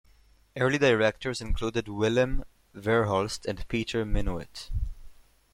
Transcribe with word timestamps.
Early 0.57 0.79
directors 0.79 1.41
included 1.41 1.87
Willem 1.87 2.43
Verhulst 2.75 3.45
and 3.45 3.67
Peter 3.67 4.03
Minuit. 4.03 4.71